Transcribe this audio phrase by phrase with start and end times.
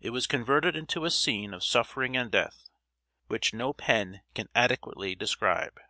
[0.00, 2.68] It was converted into a scene of suffering and death
[3.26, 5.80] which no pen can adequately describe.